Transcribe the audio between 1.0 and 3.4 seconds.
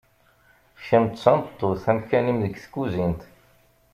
d tameṭṭut amkan-im deg tkuzint.